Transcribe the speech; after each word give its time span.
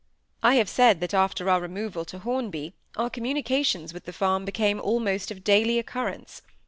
I 0.41 0.55
have 0.55 0.67
said 0.67 0.99
that 1.01 1.13
after 1.13 1.47
our 1.47 1.61
removal 1.61 2.05
to 2.05 2.17
Hornby 2.17 2.73
our 2.97 3.07
communications 3.11 3.93
with 3.93 4.05
the 4.05 4.11
farm 4.13 4.45
became 4.45 4.81
almost 4.81 5.29
of 5.29 5.43
daily 5.43 5.77
occurrence. 5.77 6.41